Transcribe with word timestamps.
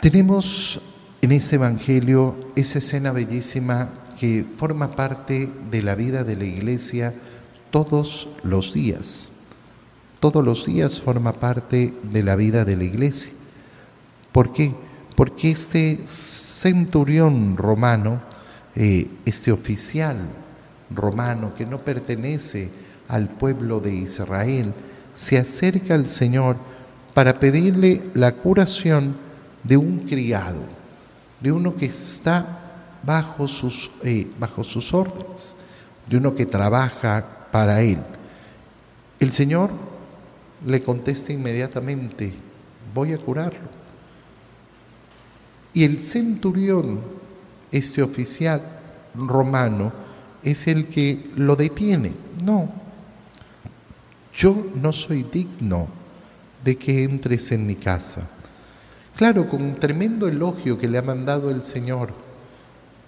Tenemos 0.00 0.80
en 1.20 1.30
este 1.30 1.56
Evangelio 1.56 2.34
esa 2.56 2.78
escena 2.78 3.12
bellísima 3.12 3.90
que 4.18 4.46
forma 4.56 4.96
parte 4.96 5.52
de 5.70 5.82
la 5.82 5.94
vida 5.94 6.24
de 6.24 6.36
la 6.36 6.44
iglesia 6.44 7.12
todos 7.70 8.26
los 8.42 8.72
días. 8.72 9.28
Todos 10.18 10.42
los 10.42 10.64
días 10.64 11.02
forma 11.02 11.34
parte 11.34 11.92
de 12.02 12.22
la 12.22 12.34
vida 12.34 12.64
de 12.64 12.76
la 12.76 12.84
iglesia. 12.84 13.30
¿Por 14.32 14.52
qué? 14.52 14.72
Porque 15.16 15.50
este 15.50 16.00
centurión 16.06 17.58
romano, 17.58 18.22
eh, 18.74 19.06
este 19.26 19.52
oficial 19.52 20.16
romano 20.88 21.52
que 21.54 21.66
no 21.66 21.80
pertenece 21.80 22.70
al 23.06 23.28
pueblo 23.28 23.80
de 23.80 23.92
Israel, 23.92 24.72
se 25.12 25.36
acerca 25.36 25.92
al 25.92 26.08
Señor 26.08 26.56
para 27.12 27.38
pedirle 27.38 28.00
la 28.14 28.32
curación 28.32 29.28
de 29.62 29.76
un 29.76 30.00
criado, 30.00 30.62
de 31.40 31.52
uno 31.52 31.74
que 31.74 31.86
está 31.86 32.60
bajo 33.02 33.48
sus, 33.48 33.90
eh, 34.02 34.30
bajo 34.38 34.64
sus 34.64 34.92
órdenes, 34.92 35.56
de 36.06 36.16
uno 36.16 36.34
que 36.34 36.46
trabaja 36.46 37.48
para 37.50 37.82
él. 37.82 37.98
El 39.18 39.32
Señor 39.32 39.70
le 40.66 40.82
contesta 40.82 41.32
inmediatamente, 41.32 42.32
voy 42.94 43.12
a 43.12 43.18
curarlo. 43.18 43.80
Y 45.72 45.84
el 45.84 46.00
centurión, 46.00 47.00
este 47.70 48.02
oficial 48.02 48.60
romano, 49.14 49.92
es 50.42 50.66
el 50.66 50.86
que 50.86 51.30
lo 51.36 51.54
detiene. 51.54 52.12
No, 52.42 52.70
yo 54.34 54.66
no 54.74 54.92
soy 54.92 55.22
digno 55.22 55.88
de 56.64 56.76
que 56.76 57.04
entres 57.04 57.52
en 57.52 57.66
mi 57.66 57.76
casa. 57.76 58.28
Claro, 59.20 59.46
con 59.46 59.60
un 59.60 59.74
tremendo 59.74 60.28
elogio 60.28 60.78
que 60.78 60.88
le 60.88 60.96
ha 60.96 61.02
mandado 61.02 61.50
el 61.50 61.62
Señor. 61.62 62.14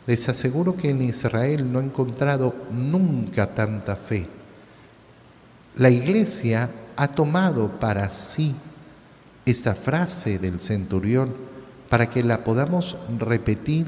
Les 0.06 0.28
aseguro 0.28 0.76
que 0.76 0.90
en 0.90 1.00
Israel 1.00 1.72
no 1.72 1.80
he 1.80 1.84
encontrado 1.84 2.54
nunca 2.70 3.54
tanta 3.54 3.96
fe. 3.96 4.26
La 5.74 5.88
iglesia 5.88 6.68
ha 6.96 7.08
tomado 7.08 7.80
para 7.80 8.10
sí 8.10 8.54
esta 9.46 9.74
frase 9.74 10.38
del 10.38 10.60
centurión 10.60 11.32
para 11.88 12.10
que 12.10 12.22
la 12.22 12.44
podamos 12.44 12.98
repetir 13.18 13.86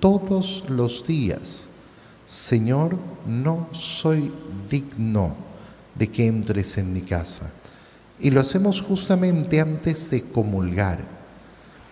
todos 0.00 0.64
los 0.68 1.06
días. 1.06 1.68
Señor, 2.26 2.96
no 3.28 3.68
soy 3.70 4.32
digno 4.68 5.36
de 5.94 6.08
que 6.08 6.26
entres 6.26 6.78
en 6.78 6.92
mi 6.92 7.02
casa. 7.02 7.48
Y 8.18 8.32
lo 8.32 8.40
hacemos 8.40 8.82
justamente 8.82 9.60
antes 9.60 10.10
de 10.10 10.24
comulgar 10.24 11.19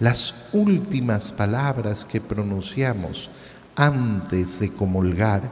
las 0.01 0.49
últimas 0.53 1.33
palabras 1.33 2.05
que 2.05 2.21
pronunciamos 2.21 3.31
antes 3.75 4.61
de 4.61 4.73
comulgar 4.73 5.43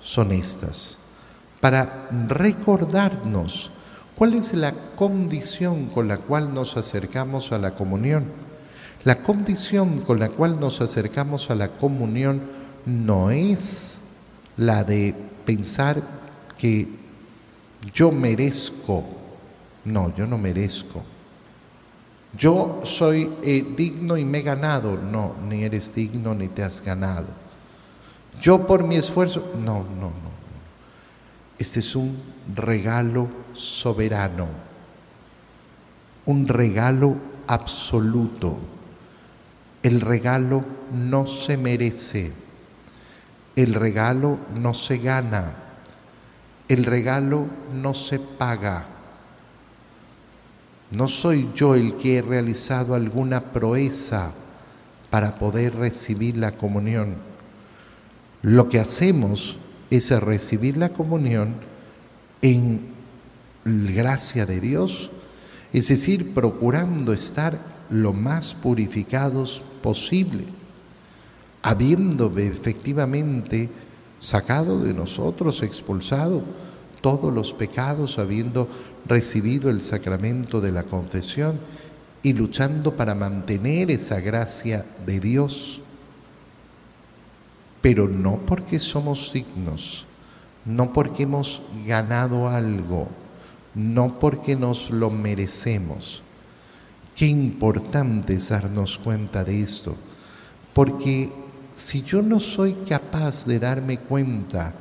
son 0.00 0.32
estas, 0.32 0.98
para 1.60 2.08
recordarnos 2.28 3.70
cuál 4.16 4.34
es 4.34 4.54
la 4.54 4.72
condición 4.96 5.86
con 5.86 6.08
la 6.08 6.18
cual 6.18 6.54
nos 6.54 6.76
acercamos 6.76 7.52
a 7.52 7.58
la 7.58 7.74
comunión. 7.74 8.24
La 9.04 9.22
condición 9.22 10.00
con 10.00 10.18
la 10.18 10.28
cual 10.28 10.60
nos 10.60 10.80
acercamos 10.80 11.50
a 11.50 11.54
la 11.54 11.68
comunión 11.68 12.42
no 12.84 13.30
es 13.30 13.98
la 14.56 14.84
de 14.84 15.14
pensar 15.46 16.02
que 16.58 16.86
yo 17.94 18.10
merezco. 18.10 19.04
No, 19.86 20.14
yo 20.14 20.26
no 20.26 20.36
merezco. 20.36 21.02
Yo 22.38 22.80
soy 22.84 23.30
eh, 23.42 23.66
digno 23.76 24.16
y 24.16 24.24
me 24.24 24.38
he 24.38 24.42
ganado. 24.42 24.96
No, 24.96 25.34
ni 25.48 25.64
eres 25.64 25.94
digno 25.94 26.34
ni 26.34 26.48
te 26.48 26.62
has 26.62 26.80
ganado. 26.80 27.26
Yo 28.40 28.66
por 28.66 28.84
mi 28.84 28.96
esfuerzo. 28.96 29.52
No, 29.58 29.82
no, 29.82 30.06
no. 30.06 30.30
Este 31.58 31.80
es 31.80 31.96
un 31.96 32.16
regalo 32.54 33.28
soberano. 33.52 34.46
Un 36.26 36.46
regalo 36.46 37.16
absoluto. 37.46 38.58
El 39.82 40.00
regalo 40.00 40.64
no 40.92 41.26
se 41.26 41.56
merece. 41.56 42.32
El 43.56 43.74
regalo 43.74 44.38
no 44.54 44.72
se 44.72 44.98
gana. 44.98 45.52
El 46.68 46.84
regalo 46.84 47.46
no 47.74 47.94
se 47.94 48.20
paga 48.20 48.99
no 50.90 51.08
soy 51.08 51.48
yo 51.54 51.74
el 51.74 51.94
que 51.94 52.18
he 52.18 52.22
realizado 52.22 52.94
alguna 52.94 53.52
proeza 53.52 54.32
para 55.10 55.36
poder 55.36 55.76
recibir 55.76 56.36
la 56.36 56.52
comunión. 56.52 57.16
Lo 58.42 58.68
que 58.68 58.80
hacemos 58.80 59.56
es 59.90 60.10
recibir 60.20 60.76
la 60.76 60.90
comunión 60.90 61.54
en 62.42 62.88
gracia 63.64 64.46
de 64.46 64.60
Dios, 64.60 65.10
es 65.72 65.88
decir, 65.88 66.34
procurando 66.34 67.12
estar 67.12 67.58
lo 67.90 68.12
más 68.12 68.54
purificados 68.54 69.62
posible, 69.82 70.44
habiendo 71.62 72.32
efectivamente 72.38 73.68
sacado 74.20 74.80
de 74.80 74.94
nosotros, 74.94 75.62
expulsado 75.62 76.42
todos 77.00 77.32
los 77.32 77.52
pecados, 77.52 78.18
habiendo 78.18 78.68
recibido 79.06 79.70
el 79.70 79.82
sacramento 79.82 80.60
de 80.60 80.72
la 80.72 80.84
confesión 80.84 81.58
y 82.22 82.32
luchando 82.32 82.96
para 82.96 83.14
mantener 83.14 83.90
esa 83.90 84.20
gracia 84.20 84.84
de 85.06 85.20
Dios, 85.20 85.80
pero 87.80 88.08
no 88.08 88.38
porque 88.46 88.78
somos 88.78 89.32
dignos, 89.32 90.04
no 90.64 90.92
porque 90.92 91.22
hemos 91.22 91.62
ganado 91.86 92.48
algo, 92.48 93.08
no 93.74 94.18
porque 94.18 94.54
nos 94.54 94.90
lo 94.90 95.10
merecemos. 95.10 96.22
Qué 97.16 97.26
importante 97.26 98.34
es 98.34 98.50
darnos 98.50 98.98
cuenta 98.98 99.44
de 99.44 99.62
esto, 99.62 99.96
porque 100.74 101.32
si 101.74 102.02
yo 102.02 102.20
no 102.20 102.38
soy 102.38 102.74
capaz 102.86 103.46
de 103.46 103.58
darme 103.58 103.98
cuenta 103.98 104.74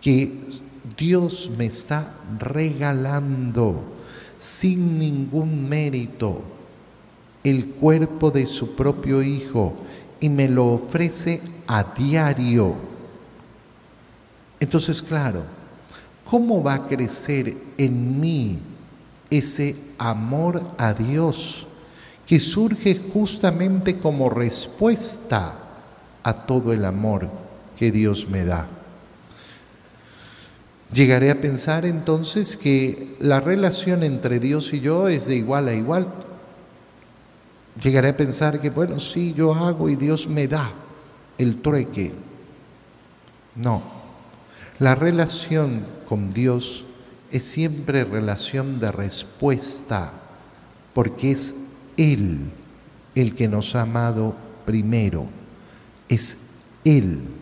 que 0.00 0.60
Dios 0.96 1.50
me 1.56 1.66
está 1.66 2.14
regalando 2.38 3.82
sin 4.38 4.98
ningún 4.98 5.68
mérito 5.68 6.42
el 7.44 7.66
cuerpo 7.66 8.30
de 8.30 8.46
su 8.46 8.74
propio 8.74 9.22
Hijo 9.22 9.74
y 10.18 10.28
me 10.28 10.48
lo 10.48 10.66
ofrece 10.66 11.40
a 11.66 11.84
diario. 11.84 12.74
Entonces, 14.58 15.02
claro, 15.02 15.44
¿cómo 16.24 16.62
va 16.62 16.74
a 16.74 16.86
crecer 16.86 17.56
en 17.78 18.20
mí 18.20 18.58
ese 19.30 19.76
amor 19.98 20.62
a 20.76 20.92
Dios 20.92 21.66
que 22.26 22.38
surge 22.40 22.94
justamente 23.12 23.98
como 23.98 24.28
respuesta 24.28 25.54
a 26.22 26.32
todo 26.32 26.72
el 26.72 26.84
amor 26.84 27.28
que 27.78 27.90
Dios 27.90 28.28
me 28.28 28.44
da? 28.44 28.79
Llegaré 30.92 31.30
a 31.30 31.40
pensar 31.40 31.84
entonces 31.84 32.56
que 32.56 33.14
la 33.20 33.40
relación 33.40 34.02
entre 34.02 34.40
Dios 34.40 34.72
y 34.72 34.80
yo 34.80 35.06
es 35.06 35.26
de 35.26 35.36
igual 35.36 35.68
a 35.68 35.74
igual. 35.74 36.08
Llegaré 37.80 38.08
a 38.08 38.16
pensar 38.16 38.60
que, 38.60 38.70
bueno, 38.70 38.98
sí, 38.98 39.32
yo 39.34 39.54
hago 39.54 39.88
y 39.88 39.94
Dios 39.94 40.26
me 40.26 40.48
da 40.48 40.72
el 41.38 41.62
trueque. 41.62 42.12
No, 43.54 43.82
la 44.80 44.96
relación 44.96 45.84
con 46.08 46.30
Dios 46.30 46.84
es 47.30 47.44
siempre 47.44 48.02
relación 48.02 48.80
de 48.80 48.90
respuesta, 48.90 50.12
porque 50.92 51.30
es 51.30 51.54
Él 51.96 52.50
el 53.14 53.36
que 53.36 53.46
nos 53.46 53.76
ha 53.76 53.82
amado 53.82 54.34
primero, 54.66 55.26
es 56.08 56.50
Él 56.84 57.39